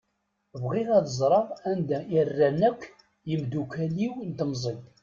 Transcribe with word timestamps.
Bɣiɣ 0.63 0.87
ad 0.97 1.07
ẓṛeɣ 1.19 1.47
anda 1.69 1.99
i 2.15 2.19
rran 2.27 2.59
akk 2.69 2.81
yemdukal-iw 3.29 4.13
n 4.27 4.31
temẓi. 4.37 4.75